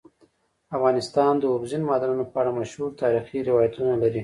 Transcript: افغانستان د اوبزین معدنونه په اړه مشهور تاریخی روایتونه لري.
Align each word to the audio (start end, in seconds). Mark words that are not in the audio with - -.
افغانستان 0.77 1.33
د 1.37 1.43
اوبزین 1.53 1.81
معدنونه 1.89 2.23
په 2.31 2.37
اړه 2.41 2.51
مشهور 2.59 2.89
تاریخی 3.01 3.39
روایتونه 3.49 3.93
لري. 4.03 4.19